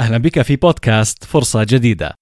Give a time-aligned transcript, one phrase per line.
[0.00, 2.14] أهلا بك في بودكاست فرصة جديدة.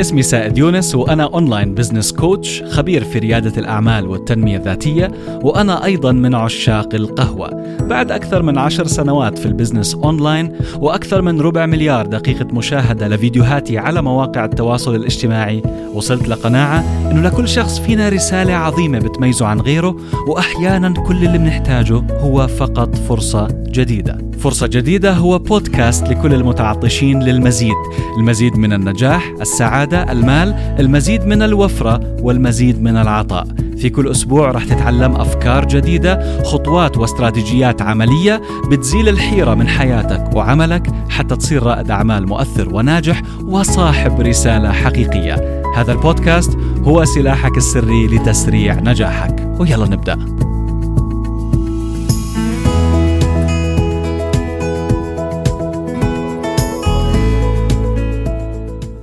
[0.00, 5.10] اسمي سائد يونس وأنا online business coach خبير في ريادة الأعمال والتنمية الذاتية
[5.42, 7.76] وأنا أيضا من عشاق القهوة.
[7.80, 13.08] بعد أكثر من عشر سنوات في ال business online وأكثر من ربع مليار دقيقة مشاهدة
[13.08, 15.62] لفيديوهاتي على مواقع التواصل الاجتماعي
[15.94, 19.96] وصلت لقناعة أنه لكل شخص فينا رسالة عظيمة بتميزه عن غيره
[20.28, 24.18] وأحيانا كل اللي بنحتاجه هو فقط فرصة جديدة.
[24.38, 27.76] فرصة جديدة هو بودكاست لكل المتعطشين للمزيد.
[28.18, 33.46] المزيد من النجاح السعادة المال المزيد من الوفرة والمزيد من العطاء.
[33.76, 38.40] في كل أسبوع رح تتعلم أفكار جديدة خطوات واستراتيجيات عملية
[38.70, 45.62] بتزيل الحيرة من حياتك وعملك حتى تصير رائد أعمال مؤثر وناجح وصاحب رسالة حقيقية.
[45.76, 49.52] هذا البودكاست هو سلاحك السري لتسريع نجاحك.
[49.58, 50.49] ويلا نبدأ.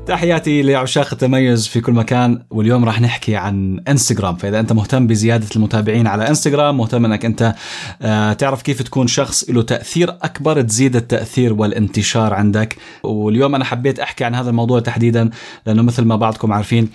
[0.08, 5.48] تحياتي لعشاق التميز في كل مكان واليوم راح نحكي عن انستغرام فإذا أنت مهتم بزيادة
[5.56, 7.56] المتابعين على انستغرام مهتم أنك أنت
[8.02, 12.78] آه، تعرف كيف تكون شخص له تأثير أكبر تزيد التأثير والانتشار عندك.
[13.04, 15.30] واليوم أنا حبيت أحكي عن هذا الموضوع تحديدا
[15.66, 16.90] لأنه مثل ما بعضكم عارفين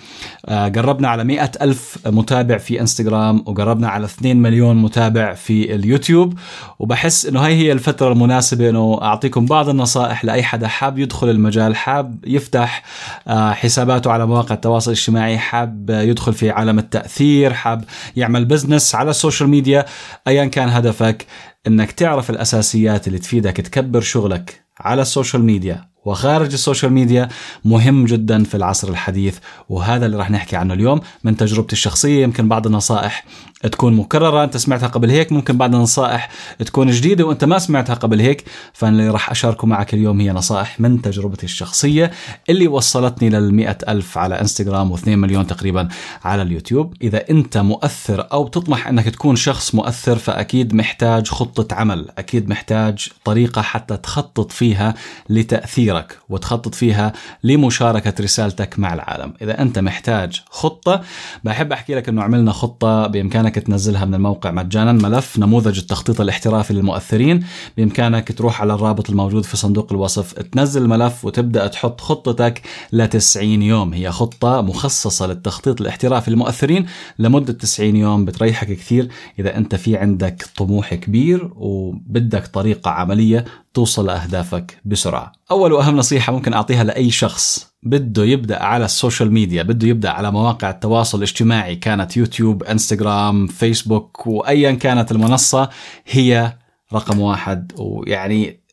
[0.45, 6.33] آه، قربنا على مئة ألف متابع في انستغرام وقربنا على 2 مليون متابع في اليوتيوب.
[6.79, 11.75] وبحس إنه هاي هي الفترة المناسبة إنه أعطيكم بعض النصائح لأي حدا حاب يدخل المجال
[11.75, 12.83] حاب يفتح
[13.29, 17.83] حساباته على مواقع التواصل الاجتماعي حاب يدخل في عالم التأثير حاب
[18.15, 19.85] يعمل business على ال social media
[20.27, 21.25] أيا كان هدفك
[21.67, 27.29] إنك تعرف الأساسيات اللي تفيدك تكبر شغلك على ال social media وخارج ال social media
[27.65, 29.37] مهم جدا في العصر الحديث.
[29.69, 33.25] وهذا اللي راح نحكي عنه اليوم من تجربتي الشخصية يمكن بعض النصائح
[33.71, 34.43] تكون مكررة.
[34.43, 38.43] أنت سمعتها قبل هيك ممكن بعض النصائح تكون جديدة وأنت ما سمعتها قبل هيك.
[38.73, 42.11] فأنا اللي راح أشاركه معك اليوم هي نصائح من تجربتي الشخصية
[42.49, 45.87] اللي وصلتني للمئة ألف على إنستغرام و2 مليون تقريبا
[46.23, 46.93] على اليوتيوب.
[47.01, 52.09] إذا أنت مؤثر أو تطمح أنك تكون شخص مؤثر فأكيد محتاج خطة عمل.
[52.17, 54.93] أكيد محتاج طريقة حتى تخطط فيها
[55.29, 57.13] لتأثير تفكيرك وتخطط فيها
[57.43, 59.33] لمشاركة رسالتك مع العالم.
[59.41, 61.01] إذا أنت محتاج خطة
[61.43, 64.91] بحب أحكي لك أنه عملنا خطة بإمكانك تنزلها من الموقع مجانا.
[64.91, 67.45] ملف نموذج التخطيط الاحترافي للمؤثرين.
[67.77, 70.33] بإمكانك تروح على الرابط الموجود في صندوق الوصف.
[70.33, 73.93] تنزل الملف وتبدأ تحط خطتك ل 90 يوم.
[73.93, 76.85] هي خطة مخصصة للتخطيط الاحترافي للمؤثرين.
[77.19, 79.07] لمدة 90 يوم بتريحك كثير.
[79.39, 85.31] إذا أنت في عندك طموح كبير وبدك طريقة عملية توصل لأهدافك بسرعة.
[85.51, 87.72] أول وأهم نصيحة ممكن أعطيها لأي شخص.
[87.85, 93.47] بده يبدأ على ال social media بده يبدأ على مواقع التواصل الاجتماعي كانت يوتيوب إنستغرام
[93.47, 95.69] فيسبوك وأيا كانت المنصة
[96.07, 96.57] هي
[96.93, 97.71] رقم واحد.
[97.79, 98.63] ويعني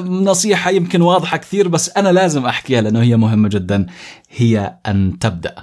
[0.00, 3.86] نصيحة يمكن واضحة كثير بس أنا لازم أحكيها لأنه هي مهمة جدا
[4.30, 5.54] هي أن تبدأ.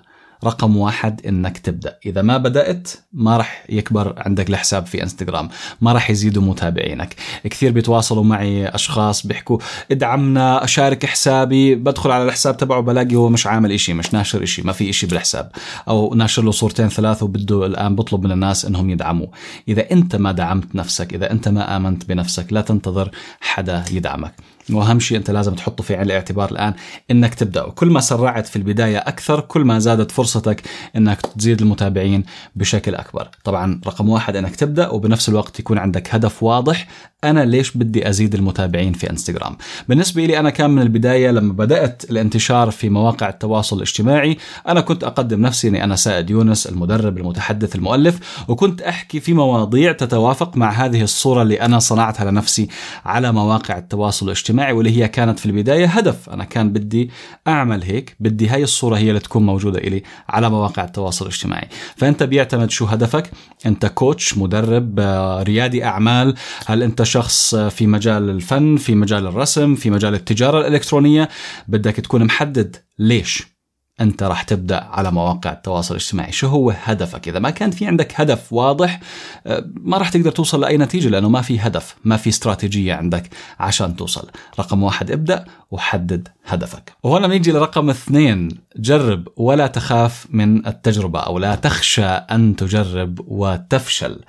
[0.43, 1.97] رقم واحد إنك تبدأ.
[2.05, 5.49] إذا ما بدأت ما راح يكبر عندك الحساب في إنستغرام.
[5.81, 7.15] ما راح يزيدوا متابعينك.
[7.43, 9.57] كثير بيتواصلوا معي أشخاص بيحكوا
[9.91, 14.61] ادعمنا أشارك حسابي بدخل على الحساب تبعه بلاقي هو مش عامل إشي مش ناشر إشي
[14.61, 15.51] ما في إشي بالحساب.
[15.87, 19.31] أو ناشر له صورتين ثلاثة وبده الآن بطلب من الناس إنهم يدعموه.
[19.67, 24.33] إذا أنت ما دعمت نفسك إذا أنت ما آمنت بنفسك لا تنتظر حدا يدعمك.
[24.71, 26.73] وأهم شيء أنت لازم تحطه في عين الاعتبار الآن
[27.11, 27.63] إنك تبدأ.
[27.63, 30.61] وكل ما سرعت في البداية أكثر كل ما زادت فرصتك
[30.95, 32.23] إنك تزيد المتابعين
[32.55, 33.27] بشكل أكبر.
[33.43, 36.87] طبعا رقم واحد إنك تبدأ وبنفس الوقت يكون عندك هدف واضح.
[37.23, 39.57] أنا ليش بدي أزيد المتابعين في إنستغرام؟
[39.89, 44.37] بالنسبة لي أنا كان من البداية لما بدأت الانتشار في مواقع التواصل الاجتماعي
[44.67, 49.91] أنا كنت أقدم نفسي إني أنا سائد يونس المدرب المتحدث المؤلف وكنت أحكي في مواضيع
[49.91, 52.67] تتوافق مع هذه الصورة اللي أنا صنعتها لنفسي
[53.05, 54.58] على مواقع التواصل الاجتماعي.
[54.59, 56.29] واللي هي كانت في البداية هدف.
[56.29, 57.09] أنا كان بدي
[57.47, 61.67] أعمل هيك بدي هاي الصورة هي اللي تكون موجودة إلي على مواقع التواصل الاجتماعي.
[61.95, 63.31] فأنت بيعتمد شو هدفك؟
[63.65, 66.35] أنت كوتش مدرب آه، ريادي أعمال.
[66.65, 71.29] هل أنت شخص في مجال الفن في مجال الرسم في مجال التجارة الإلكترونية؟
[71.67, 73.58] بدك تكون محدد ليش.
[74.01, 76.31] أنت راح تبدأ على مواقع التواصل الاجتماعي.
[76.31, 78.99] شو هو هدفك؟ إذا ما كان في عندك هدف واضح
[79.47, 83.29] آه، ما راح تقدر توصل لأي نتيجة لأنه ما في هدف ما في استراتيجية عندك
[83.59, 84.27] عشان توصل.
[84.59, 86.93] رقم واحد ابدأ وحدد هدفك.
[87.03, 94.19] وهنا بنيجي لرقم اثنين جرب ولا تخاف من التجربة أو لا تخشى أن تجرب وتفشل.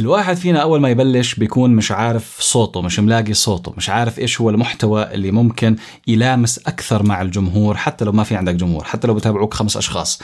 [0.00, 4.40] الواحد فينا أول ما يبلش بيكون مش عارف صوته مش ملاقي صوته مش عارف إيش
[4.40, 5.76] هو المحتوى اللي ممكن
[6.06, 10.22] يلامس أكثر مع الجمهور حتى لو ما في عندك جمهور حتى لو بتابعوك خمس أشخاص.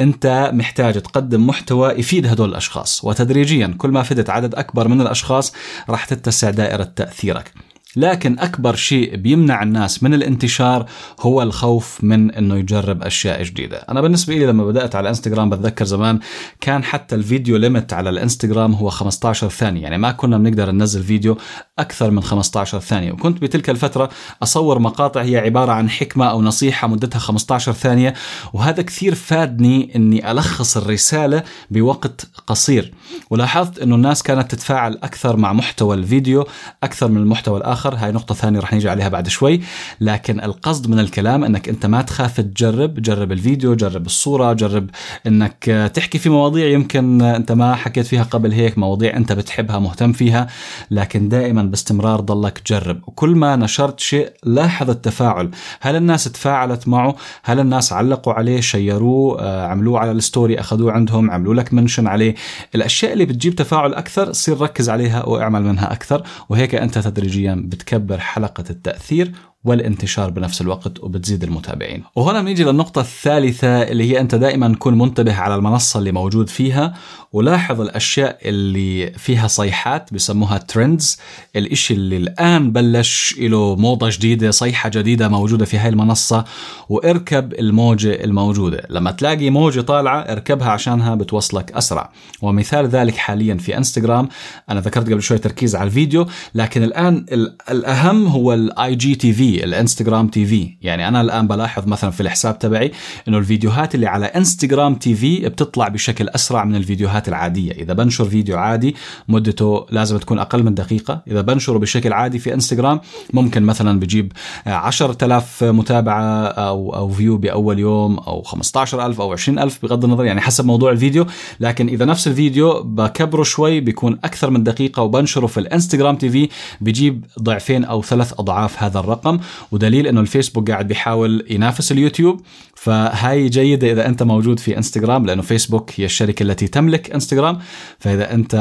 [0.00, 5.52] أنت محتاج تقدم محتوى يفيد هدول الأشخاص وتدريجيا كل ما فدت عدد أكبر من الأشخاص
[5.88, 7.52] راح تتسع دائرة تأثيرك.
[7.96, 10.86] لكن أكبر شيء بيمنع الناس من الانتشار
[11.20, 13.76] هو الخوف من إنه يجرب أشياء جديدة.
[13.76, 16.18] أنا بالنسبة لي لما بدأت على انستغرام بتذكر زمان
[16.60, 19.82] كان حتى الفيديو ليمت على الإنستغرام هو 15 ثانية.
[19.82, 21.38] يعني ما كنا بنقدر ننزل فيديو
[21.78, 23.12] أكثر من 15 ثانية.
[23.12, 24.08] وكنت بتلك الفترة
[24.42, 28.14] أصور مقاطع هي عبارة عن حكمة أو نصيحة مدتها 15 ثانية
[28.52, 32.94] وهذا كثير فادني إني ألخص الرسالة بوقت قصير.
[33.30, 36.46] ولاحظت إنه الناس كانت تتفاعل أكثر مع محتوى الفيديو
[36.82, 39.60] أكثر من المحتوى الآخر هاي نقطة ثانية رح نيجي عليها بعد شوي.
[40.00, 44.90] لكن القصد من الكلام إنك أنت ما تخاف تجرب جرب الفيديو جرب الصورة جرب
[45.26, 50.12] إنك تحكي في مواضيع يمكن أنت ما حكيت فيها قبل هيك مواضيع أنت بتحبها مهتم
[50.12, 50.46] فيها.
[50.90, 53.00] لكن دائما باستمرار ضلك جرب.
[53.06, 55.50] وكل ما نشرت شيء لاحظ التفاعل.
[55.80, 60.60] هل الناس تفاعلت معه؟ هل الناس علقوا عليه share وه آه، عملوه على ال story
[60.60, 62.34] أخذوه عندهم عملوا لك mention عليه؟
[62.74, 66.22] الأشياء اللي بتجيب تفاعل أكثر صير ركز عليها واعمل منها أكثر.
[66.48, 69.32] وهيك أنت تدريجيا بتكبر حلقة التأثير
[69.66, 72.02] والانتشار بنفس الوقت وبتزيد المتابعين.
[72.16, 76.94] وهنا بنيجي للنقطة الثالثة اللي هي أنت دائما كن منتبه على المنصة اللي موجود فيها
[77.32, 81.18] ولاحظ الأشياء اللي فيها صيحات بسموها trends
[81.56, 86.44] الإشي اللي الآن بلش له موضة جديدة صيحة جديدة موجودة في هاي المنصة
[86.88, 88.86] واركب الموجة الموجودة.
[88.90, 92.12] لما تلاقي موجة طالعة اركبها عشانها بتوصلك أسرع.
[92.42, 94.28] ومثال ذلك حاليا في إنستغرام.
[94.70, 97.26] أنا ذكرت قبل شوي تركيز على الفيديو لكن الآن
[97.70, 100.76] الأهم هو ال IGTV ال Instagram TV.
[100.82, 102.92] يعني أنا الآن بلاحظ مثلا في الحساب تبعي
[103.28, 107.72] إنه الفيديوهات اللي على انستغرام TV بتطلع بشكل أسرع من الفيديوهات العادية.
[107.72, 108.94] إذا بنشر فيديو عادي
[109.28, 111.22] مدته لازم تكون أقل من دقيقة.
[111.28, 113.00] إذا بنشره بشكل عادي في انستغرام
[113.32, 114.32] ممكن مثلا بجيب
[114.66, 120.66] 10000 متابعة أو أو view بأول يوم أو 15000 أو 20000 بغض النظر يعني حسب
[120.66, 121.26] موضوع الفيديو.
[121.60, 126.48] لكن إذا نفس الفيديو بكبره شوي بيكون أكثر من دقيقة وبنشره في الانستغرام TV
[126.80, 129.38] بجيب ضعفين أو ثلاث أضعاف هذا الرقم.
[129.72, 132.40] ودليل إنه الفيسبوك قاعد بيحاول ينافس اليوتيوب.
[132.74, 137.58] فهاي جيدة إذا أنت موجود في إنستغرام لأنه فيسبوك هي الشركة التي تملك إنستغرام.
[137.98, 138.56] فإذا أنت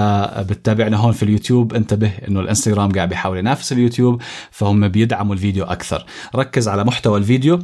[0.49, 4.21] بتتابعنا هون في اليوتيوب انتبه أنه الإنستغرام قاعد بيحاول ينافس اليوتيوب
[4.51, 6.05] فهم بيدعموا الفيديو أكثر.
[6.35, 7.59] ركز على محتوى الفيديو.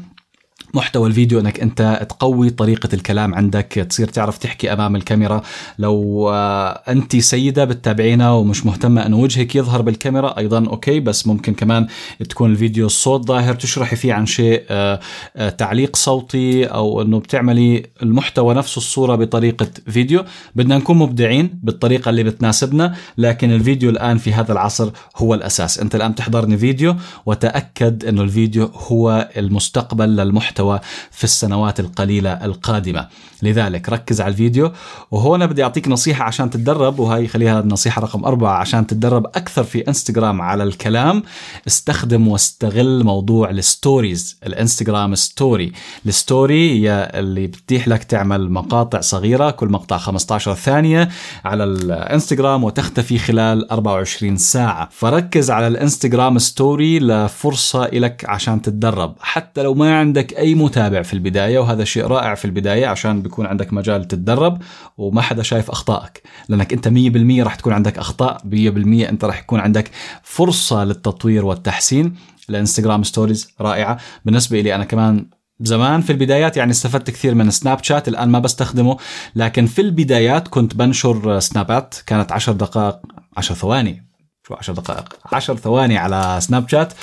[0.74, 5.42] محتوى الفيديو انك انت تقوي طريقة الكلام عندك تصير تعرف تحكي أمام الكاميرا.
[5.80, 11.54] لو آه، أنت سيدة بتتابعينا ومش مهتمة انه وجهك يظهر بالكاميرا أيضا okay بس ممكن
[11.54, 11.88] كمان
[12.30, 15.00] تكون الفيديو الصوت ظاهر تشرحي فيه عن شيء آه،
[15.36, 20.24] آه، تعليق صوتي أو إنه بتعملي المحتوى نفسه الصورة بطريقة فيديو.
[20.56, 25.80] بدنا نكون مبدعين بالطريقة اللي بتناسبنا لكن الفيديو الآن في هذا العصر هو الأساس.
[25.80, 26.96] أنت الآن تحضرني فيديو
[27.26, 30.61] وتأكد إنه الفيديو هو المستقبل للمحتوى.
[30.62, 30.80] المحتوى
[31.12, 33.08] في السنوات القليلة القادمة.
[33.44, 34.72] لذلك ركز على الفيديو.
[35.12, 39.88] وهنا بدي أعطيك نصيحة عشان تتدرب وهي خليها النصيحة رقم أربعة عشان تتدرب أكثر في
[39.88, 41.24] إنستغرام على الكلام.
[41.68, 45.72] استخدم واستغل موضوع ال stories الإنستغرام story.
[46.06, 51.10] ال story هي اللي بتتيح لك تعمل مقاطع صغيرة كل مقطع 15 ثانية
[51.46, 54.90] على الإنستغرام وتختفي خلال 24 ساعة.
[54.92, 59.16] فركز على الإنستغرام story لفرصة لك عشان تتدرب.
[59.20, 63.46] حتى لو ما عندك أي متابع في البداية وهذا شيء رائع في البداية عشان بيكون
[63.46, 64.62] عندك مجال تتدرب
[64.98, 66.24] وما حدا شايف أخطائك.
[66.50, 69.92] لأنك أنت 100% راح تكون عندك أخطاء 100% أنت راح يكون عندك
[70.24, 72.16] فرصة للتطوير والتحسين.
[72.50, 73.98] الإنستغرام stories رائعة.
[74.26, 75.26] بالنسبة لي أنا كمان
[75.60, 78.98] زمان في البدايات يعني استفدت كثير من سناب شات الآن ما بستخدمه.
[79.36, 83.00] لكن في البدايات كنت بنشر سنابات كانت 10 دقائق
[83.38, 84.12] 10 ثواني.
[84.48, 86.94] شو 10 دقائق؟ 10 ثواني على سناب شات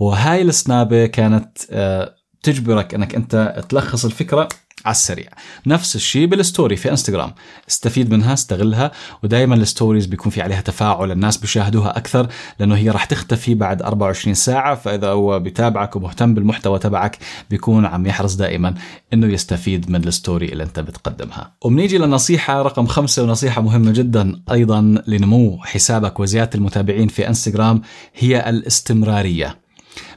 [0.00, 2.15] وهاي السنابة كانت آه،
[2.46, 4.48] تجبرك أنك أنت تلخص الفكرة
[4.84, 5.28] على السريع.
[5.66, 7.32] نفس الشيء بال story في إنستغرام.
[7.68, 8.90] استفيد منها استغلها
[9.22, 12.28] ودائما ال stories بيكون في عليها تفاعل الناس بيشاهدوها أكثر
[12.60, 17.18] لأنه هي راح تختفي بعد 24 ساعة فإذا هو بيتابعك ومهتم بالمحتوى تبعك
[17.50, 18.74] بيكون عم يحرص دائما
[19.12, 21.52] إنه يستفيد من ال story اللي أنت بتقدمها.
[21.64, 27.82] وبنيجي للنصيحة رقم خمسة ونصيحة مهمة جدا أيضا لنمو حسابك وزيادة المتابعين في إنستغرام
[28.14, 29.65] هي الاستمرارية.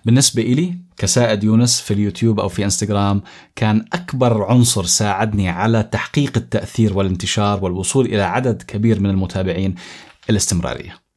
[0.06, 3.22] بالنسبة إلي كسائد يونس في اليوتيوب أو في إنستغرام
[3.56, 9.76] كان أكبر عنصر ساعدني على تحقيق التأثير والانتشار والوصول إلى عدد كبير من المتابعين
[10.30, 11.09] الاستمرارية.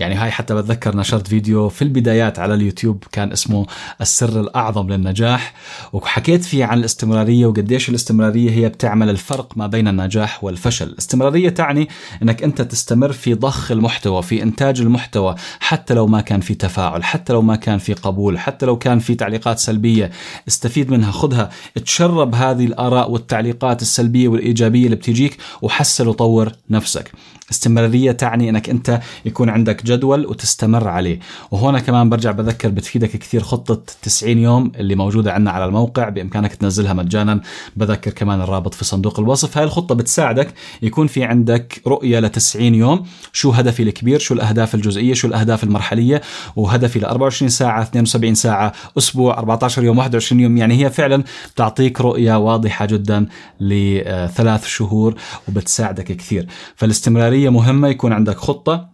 [0.00, 3.66] يعني هاي حتى بتذكر نشرت فيديو في البدايات على اليوتيوب كان اسمه
[4.00, 5.54] السر الأعظم للنجاح
[5.92, 10.86] وحكيت فيه عن الاستمرارية وقديش الاستمرارية هي بتعمل الفرق ما بين النجاح والفشل.
[10.86, 11.88] الاستمرارية تعني
[12.22, 17.04] أنك أنت تستمر في ضخ المحتوى في إنتاج المحتوى حتى لو ما كان في تفاعل
[17.04, 20.10] حتى لو ما كان في قبول حتى لو كان في تعليقات سلبية.
[20.48, 21.50] استفيد منها خذها
[21.84, 27.12] تشرب هذه الآراء والتعليقات السلبية والإيجابية اللي بتجيك وحسن وطور نفسك.
[27.50, 31.18] استمرارية تعني إنك أنت يكون عندك جدول وتستمر عليه.
[31.50, 36.54] وهنا كمان برجع بذكر بتفيدك كثير خطة 90 يوم اللي موجودة عندنا على الموقع بإمكانك
[36.54, 37.40] تنزلها مجانا.
[37.76, 39.58] بذكر كمان الرابط في صندوق الوصف.
[39.58, 43.06] هاي الخطة بتساعدك يكون في عندك رؤية ل 90 يوم.
[43.32, 46.20] شو هدفي الكبير؟ شو الأهداف الجزئية؟ شو الأهداف المرحلية؟
[46.56, 50.56] وهدفي ل 24 ساعة 72 ساعة أسبوع 14 يوم 21 يوم.
[50.56, 53.26] يعني هي فعلا بتعطيك رؤية واضحة جدا
[53.60, 55.14] لثلاث شهور
[55.48, 56.46] وبتساعدك كثير.
[56.76, 58.90] فالاستمرارية مهمة يكون عندك خطة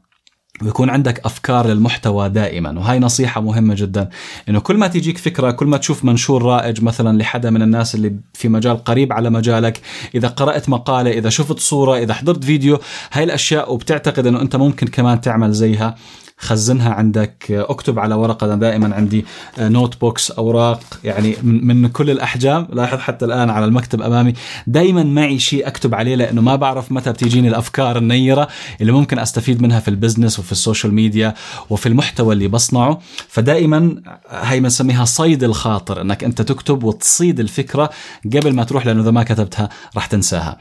[0.63, 2.81] ويكون عندك أفكار للمحتوى دائما.
[2.81, 4.09] وهي نصيحة مهمة جدا
[4.49, 8.17] إنه كل ما تيجيك فكرة كل ما تشوف منشور رائج مثلا لحدا من الناس اللي
[8.35, 9.81] في مجال قريب على مجالك
[10.15, 12.79] إذا قرأت مقالة إذا شفت صورة إذا حضرت فيديو
[13.13, 15.95] هاي الأشياء وبتعتقد إنه أنت ممكن كمان تعمل زيها.
[16.39, 19.25] خزنها عندك اكتب على ورقة أنا دائما عندي
[19.59, 22.69] notebooks أوراق يعني من كل الأحجام.
[22.73, 24.33] لاحظ حتى الآن على المكتب أمامي
[24.67, 28.49] دائما معي شيء أكتب عليه لأنه ما بعرف متى بتيجيني الأفكار النيرة
[28.81, 31.35] اللي ممكن أستفيد منها في ال business وفي ال social media
[31.71, 32.99] وفي المحتوى اللي بصنعه.
[33.29, 37.91] فدائما هي بنسميها صيد الخاطر إنك أنت تكتب وتصيد الفكرة
[38.25, 40.59] قبل ما تروح لأنه إذا ما كتبتها راح تنساها.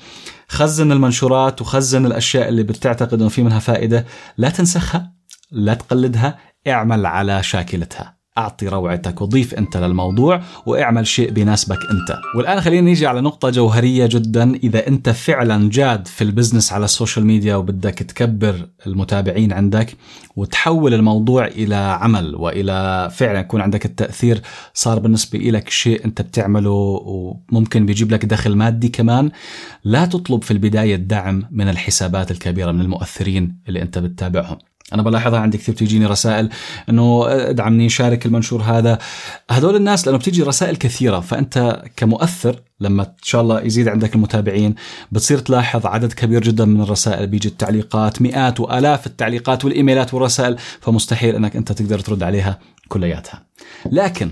[0.47, 4.05] خزن المنشورات وخزن الأشياء اللي بتعتقد إنه في منها فائدة
[4.37, 5.14] لا تنسخها
[5.55, 8.15] لا تقلدها اعمل على شاكلتها.
[8.37, 12.19] أعطي روعتك وضيف أنت للموضوع واعمل شيء بيناسبك أنت.
[12.37, 14.55] والآن خلينا نيجي على نقطة جوهرية جدا.
[14.55, 19.97] إذا أنت فعلا جاد في ال business على ال social media وبدك تكبر المتابعين عندك
[20.35, 24.41] وتحول الموضوع إلى عمل وإلى فعلا يكون عندك التأثير
[24.73, 29.31] صار بالنسبة لك شيء أنت بتعمله وممكن بيجيب لك دخل مادي كمان
[29.83, 34.57] لا تطلب في البداية الدعم من الحسابات الكبيرة من المؤثرين اللي أنت بتتابعهم.
[34.93, 36.49] أنا بلاحظها عندي كثير تجيني رسائل
[36.89, 38.99] إنه ادعمني شارك المنشور هذا.
[39.51, 44.75] هذول الناس لأنه بتيجي رسائل كثيرة فأنت كمؤثر لما إن شاء الله يزيد عندك المتابعين
[45.11, 47.27] بتصير تلاحظ عدد كبير جدا من الرسائل.
[47.27, 53.43] بيجي التعليقات مئات وآلاف التعليقات والإيميلات والرسائل فمستحيل إنك أنت تقدر ترد عليها كلياتها.
[53.91, 54.31] لكن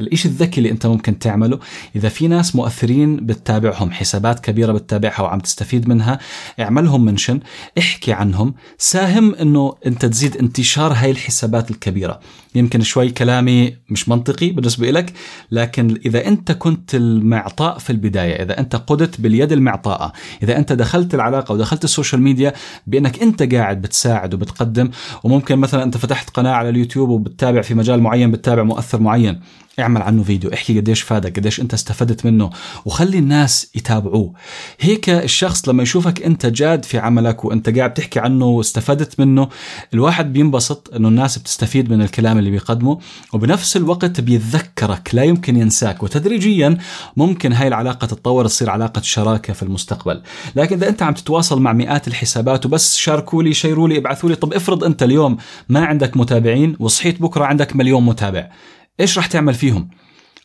[0.00, 1.58] الإشي الذكي اللي أنت ممكن تعمله.
[1.96, 6.18] إذا في ناس مؤثرين بتتابعهم حسابات كبيرة بتتابعها وعم تستفيد منها
[6.60, 7.40] اعملهم mention
[7.78, 8.54] احكي عنهم.
[8.78, 12.20] ساهم أنه أنت تزيد انتشار هاي الحسابات الكبيرة.
[12.54, 15.12] يمكن شوي كلامي مش منطقي بالنسبة لك
[15.50, 20.12] لكن إذا أنت كنت المعطاء في البداية إذا أنت قدت باليد المعطاءة
[20.42, 22.52] إذا أنت دخلت العلاقة ودخلت ال social media
[22.86, 24.90] بأنك أنت قاعد بتساعد وبتقدم
[25.24, 29.40] وممكن مثلا أنت فتحت قناة على اليوتيوب وبتتابع في مجال معين بتتابع مؤثر معين.
[29.80, 32.50] اعمل عنه فيديو احكي قديش فادك قديش انت استفدت منه
[32.84, 34.32] وخلي الناس يتابعوه.
[34.80, 39.48] هيك الشخص لما يشوفك انت جاد في عملك وانت قاعد تحكي عنه واستفدت منه
[39.94, 42.98] الواحد بينبسط انه الناس بتستفيد من الكلام اللي بيقدمه
[43.32, 46.02] وبنفس الوقت بيتذكرك لا يمكن ينساك.
[46.02, 46.78] وتدريجيا
[47.16, 50.22] ممكن هاي العلاقة تتطور تصير علاقة شراكة في المستقبل.
[50.56, 54.34] لكن إذا أنت عم تتواصل مع مئات الحسابات وبس شاركوا لي شيروا لي ابعثوا لي
[54.34, 55.36] طب افرض أنت اليوم
[55.68, 58.48] ما عندك متابعين وصحيت بكرة عندك مليون متابع.
[59.00, 59.88] إيش راح تعمل فيهم؟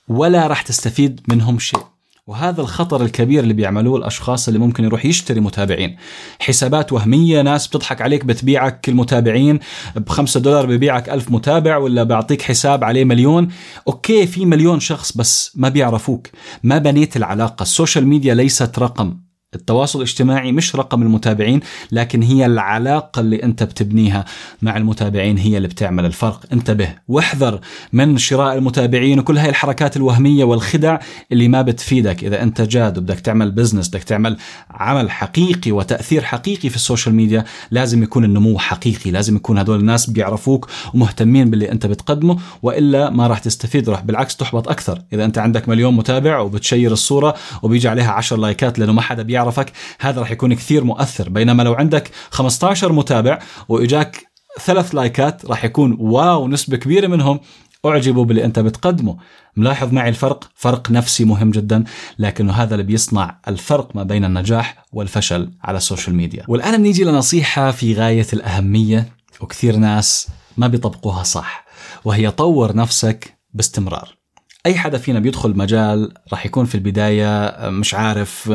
[0.08, 1.80] ولا راح تستفيد منهم شيء.
[2.28, 5.98] وهذا الخطر الكبير اللي بيعملوه الأشخاص اللي ممكن يروح يشتري متابعين.
[6.40, 9.60] حسابات وهمية ناس بتضحك عليك بتبيعك المتابعين
[9.96, 13.48] بخمسة دولار ببيعك ألف متابع ولا بعطيك حساب عليه مليون.
[13.88, 16.28] أوكي في مليون شخص بس ما بيعرفوك.
[16.64, 17.64] ما بنيت العلاقة.
[17.64, 19.18] ال social media ليست رقم.
[19.56, 21.60] التواصل الاجتماعي مش رقم المتابعين
[21.92, 24.26] لكن هي العلاقة اللي أنت بتبنيها
[24.62, 26.46] مع المتابعين هي اللي بتعمل الفرق.
[26.54, 27.60] انتبه واحذر
[27.94, 31.00] من شراء المتابعين وكل هاي الحركات الوهمية والخدع
[31.32, 32.24] اللي ما بتفيدك.
[32.24, 34.38] إذا أنت جاد وبدك تعمل business بدك تعمل
[34.72, 39.12] عمل حقيقي وتأثير حقيقي في ال social media لازم يكون النمو حقيقي.
[39.12, 43.90] لازم يكون هدول الناس بيعرفوك ومهتمين باللي أنت بتقدمه وإلا ما راح تستفيد.
[43.90, 45.02] راح بالعكس تحبط أكثر.
[45.14, 49.24] إذا أنت عندك مليون متابع وبت share الصورة وبيجي عليها 10 لايكات لأنه ما حدا
[49.24, 51.30] بيعرف يعرفك هذا راح يكون كثير مؤثر.
[51.30, 54.24] بينما لو عندك 15 متابع وإجاك
[54.60, 57.40] ثلاث لايكات راح يكون wow نسبة كبيرة منهم
[57.86, 59.18] أعجبوا باللي أنت بتقدمه.
[59.56, 61.84] ملاحظ معي الفرق؟ فرق نفسي مهم جدا
[62.20, 66.46] لكنه هذا اللي بيصنع الفرق ما بين النجاح والفشل على ال social media.
[66.48, 71.66] والآن بنيجي لنصيحة في غاية الأهمية وكثير ناس ما بيطبقوها صح
[72.06, 74.21] وهي طور نفسك باستمرار.
[74.66, 78.50] أي حدا فينا بيدخل مجال راح يكون في البداية مش عارف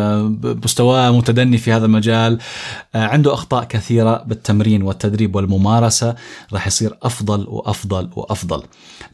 [0.44, 2.38] مستواه متدني في هذا المجال
[2.94, 6.14] عنده أخطاء كثيرة بالتمرين والتدريب والممارسة
[6.52, 8.62] راح يصير أفضل وأفضل وأفضل.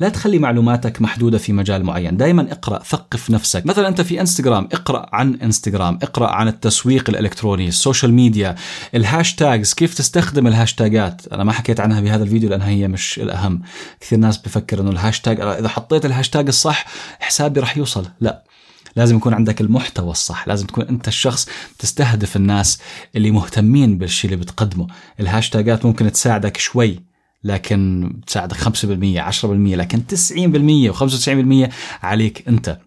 [0.00, 3.66] لا تخلي معلوماتك محدودة في مجال معين دائما اقرأ ثقف نفسك.
[3.66, 8.54] مثلا أنت في إنستغرام اقرأ عن إنستغرام اقرأ عن التسويق الإلكتروني ال social media
[8.94, 13.62] ال hashtags كيف تستخدم الهاشتاجات؟ أنا ما حكيت عنها بهذا الفيديو لأنها هي مش الأهم.
[14.00, 16.81] كثير ناس بفكر إنه الهاشتاج إذا حطيت الهاشتاج الصح
[17.20, 18.08] حسابي راح يوصل.
[18.20, 18.44] لا.
[18.96, 20.48] لازم يكون عندك المحتوى الصح.
[20.48, 21.48] لازم تكون أنت الشخص
[21.78, 22.78] تستهدف الناس
[23.16, 24.86] اللي مهتمين بالشيء اللي بتقدمه.
[25.20, 27.00] الهاشتاجات ممكن تساعدك شوي
[27.44, 31.72] لكن تساعدك 5% 10% لكن 90% و95%
[32.02, 32.78] عليك أنت.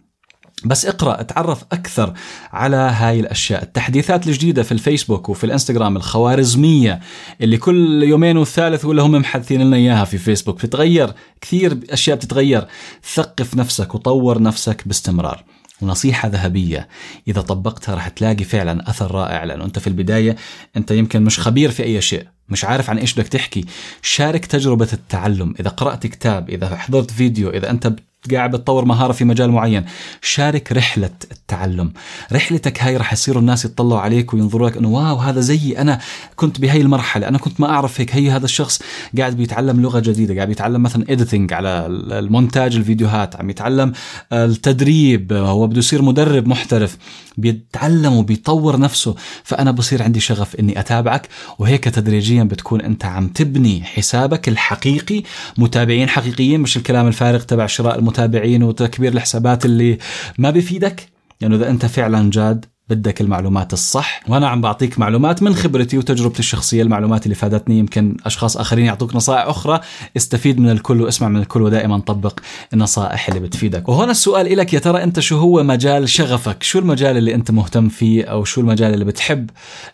[0.65, 2.13] بس اقرأ اتعرف أكثر
[2.53, 3.63] على هاي الأشياء.
[3.63, 7.00] التحديثات الجديدة في الفيسبوك وفي الإنستغرام الخوارزمية
[7.41, 10.55] اللي كل يومين والثالث ولا هم محدثين لنا إياها في فيسبوك.
[10.55, 12.67] بتتغير كثير أشياء بتتغير.
[13.13, 15.43] ثقف نفسك وطور نفسك باستمرار.
[15.81, 16.88] ونصيحة ذهبية
[17.27, 20.36] إذا طبقتها رح تلاقي فعلا أثر رائع لأنه أنت في البداية
[20.77, 23.65] أنت يمكن مش خبير في أي شيء مش عارف عن إيش بدك تحكي.
[24.01, 25.53] شارك تجربة التعلم.
[25.60, 27.93] إذا قرأت كتاب إذا حضرت فيديو إذا أنت
[28.34, 29.86] قاعد بتطور مهارة في مجال معين.
[30.22, 31.91] شارك رحلة التعلم.
[32.34, 36.00] رحلتك هاي رح يصيروا الناس يطلعوا عليك وينظروا لك إنه wow هذا زيي أنا
[36.36, 38.82] كنت بهي المرحلة أنا كنت ما أعرف هيك هي هذا الشخص
[39.17, 43.94] قاعد بيتعلم لغة جديدة قاعد بيتعلم مثلا editing على المونتاج الفيديوهات عم يتعلم
[44.34, 46.98] التدريب هو بده يصير مدرب محترف
[47.38, 51.27] بيتعلم وبيطور نفسه فأنا بصير عندي شغف إني أتابعك
[51.60, 55.24] وهيك تدريجيا بتكون أنت عم تبني حسابك الحقيقي
[55.58, 59.98] متابعين حقيقيين مش الكلام الفارغ تبع شراء المتابعين وتكبير الحسابات اللي
[60.38, 61.10] ما بيفيدك.
[61.41, 64.22] يعني إذا أنت فعلا جاد بدك المعلومات الصح.
[64.27, 67.79] وأنا عم بعطيك معلومات من خبرتي وتجربتي الشخصية المعلومات اللي فادتني.
[67.79, 69.79] يمكن أشخاص آخرين يعطوك نصائح أخرى.
[70.17, 72.39] استفيد من الكل واسمع من الكل ودائما طبق
[72.74, 73.89] النصائح اللي بتفيدك.
[73.89, 77.89] وهنا السؤال لك يا ترى أنت شو هو مجال شغفك؟ شو المجال اللي أنت مهتم
[77.89, 79.50] فيه؟ أو شو المجال اللي بتحب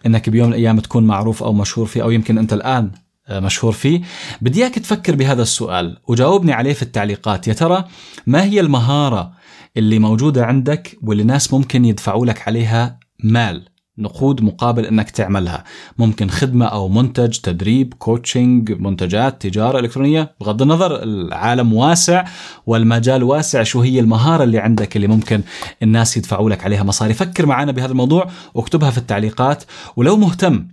[0.06, 2.92] إنك بيوم من الأيام تكون معروف أو مشهور فيه؟ أو يمكن أنت الآن
[3.30, 4.02] مشهور فيه.
[4.42, 7.48] بدي إياك تفكر بهذا السؤال وجاوبني عليه في التعليقات.
[7.48, 7.84] يا ترى
[8.28, 9.32] ما هي المهارة
[9.78, 15.64] اللي موجودة عندك واللي الناس ممكن يدفعوا لك عليها مال نقود مقابل إنك تعملها؟
[15.98, 22.26] ممكن خدمة أو منتج تدريب كوتشنج منتجات تجارة إلكترونية؟ بغض النظر العالم واسع
[22.66, 25.42] والمجال واسع شو هي المهارة اللي عندك اللي ممكن
[25.84, 29.64] الناس يدفعوا لك عليها مصاري؟ فكر معنا بهذا الموضوع واكتبها في التعليقات.
[29.96, 30.68] ولو مهتم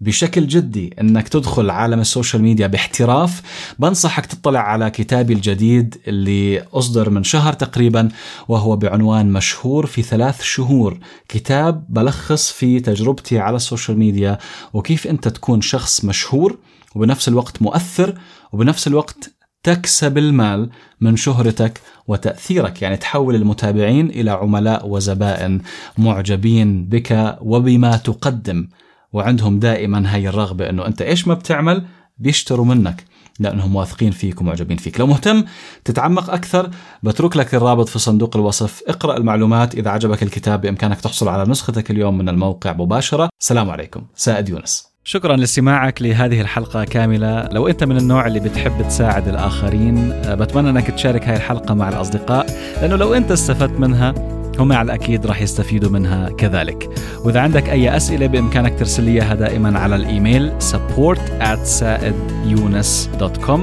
[0.00, 3.42] بشكل جدي إنك تدخل عالم ال social media باحتراف
[3.78, 8.08] بنصحك تطلع على كتابي الجديد اللي أصدر من شهر تقريبا
[8.48, 10.98] وهو بعنوان مشهور في ثلاث شهور.
[11.28, 14.38] كتاب بلخص في تجربتي على ال social media
[14.72, 16.58] وكيف أنت تكون شخص مشهور
[16.94, 18.18] وبنفس الوقت مؤثر
[18.52, 19.30] وبنفس الوقت
[19.62, 20.70] تكسب المال
[21.00, 22.82] من شهرتك وتأثيرك.
[22.82, 25.60] يعني تحول المتابعين إلى عملاء وزبائن
[25.98, 28.68] معجبين بك وبما تقدم.
[29.12, 31.84] وعندهم دائما هاي الرغبة أنه أنت إيش ما بتعمل
[32.18, 33.04] بيشتروا منك
[33.40, 35.00] لأنهم واثقين فيك ومعجبين فيك.
[35.00, 35.44] لو مهتم
[35.84, 36.70] تتعمق أكثر
[37.02, 38.82] بترك لك الرابط في صندوق الوصف.
[38.88, 39.74] اقرأ المعلومات.
[39.74, 43.28] إذا عجبك الكتاب بإمكانك تحصل على نسختك اليوم من الموقع مباشرة.
[43.40, 44.02] السلام عليكم.
[44.14, 44.88] سائد يونس.
[45.04, 47.48] شكرا لاستماعك لهذه الحلقة كاملة.
[47.52, 52.46] لو أنت من النوع اللي بتحب تساعد الآخرين بتمنى أنك تشارك هاي الحلقة مع الأصدقاء
[52.80, 56.88] لأنه لو أنت استفدت منها هم على الأكيد راح يستفيدوا منها كذلك.
[57.24, 63.60] وإذا عندك أي أسئلة بإمكانك ترسل لي إياها دائما على الإيميل support at saidyunus.com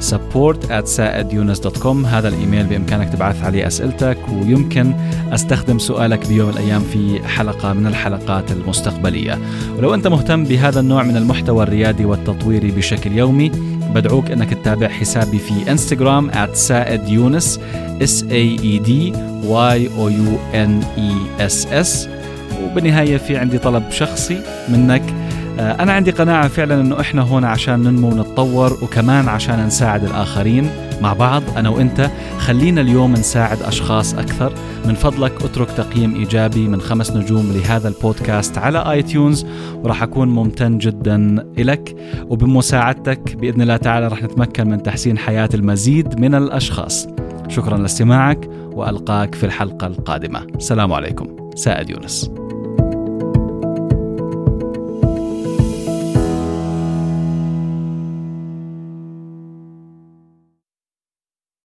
[0.00, 4.94] support at saidyunus.com هذا الإيميل بإمكانك تبعث عليه أسئلتك ويمكن
[5.32, 9.38] أستخدم سؤالك بيوم من الأيام في حلقة من الحلقات المستقبلية.
[9.78, 13.52] ولو أنت مهتم بهذا النوع من المحتوى الريادي والتطويري بشكل يومي
[13.94, 17.60] بدعوك إنك تتابع حسابي في إنستغرام سائد يونس
[18.02, 19.12] S A E D
[19.44, 22.08] Y O U N E S S
[22.64, 25.02] وبالنهاية في عندي طلب شخصي منك
[25.60, 30.70] أنا عندي قناعة فعلا إنه إحنا هون عشان ننمو ونتطور وكمان عشان نساعد الآخرين
[31.02, 32.10] مع بعض أنا وإنت.
[32.38, 34.52] خلينا اليوم نساعد أشخاص أكثر.
[34.86, 40.78] من فضلك أترك تقييم إيجابي من خمس نجوم لهذا البودكاست على iTunes وراح أكون ممتن
[40.78, 41.96] جدا لك
[42.28, 47.08] وبمساعدتك بإذن الله تعالى راح نتمكن من تحسين حياة المزيد من الأشخاص.
[47.48, 50.46] شكرا لاستماعك وألقاك في الحلقة القادمة.
[50.56, 51.50] السلام عليكم.
[51.56, 52.39] سائد يونس.